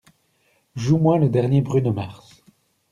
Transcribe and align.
Joue-moi 0.73 1.19
le 1.19 1.29
dernier 1.29 1.61
Bruno 1.61 1.93
Mars 1.93 2.43